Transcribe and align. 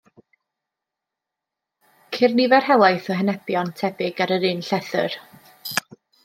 Ceir 2.15 2.33
nifer 2.39 2.65
helaeth 2.69 3.11
o 3.13 3.19
henebion 3.19 3.71
tebyg 3.83 4.23
ar 4.27 4.35
yr 4.39 4.49
un 4.53 4.65
llethr. 4.71 5.21